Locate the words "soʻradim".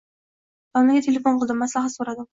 1.99-2.29